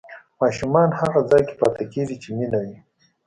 [0.41, 2.77] ماشومان هغه ځای کې پاتې کېږي چې مینه وي.